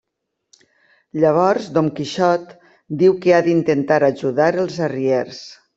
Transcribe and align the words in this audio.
Llavors 1.23 1.67
Dom 1.77 1.91
Quixot 1.99 2.57
diu 3.03 3.19
que 3.27 3.37
ha 3.39 3.45
d'intentar 3.51 4.03
ajudar 4.13 4.53
els 4.65 4.85
arriers. 4.91 5.47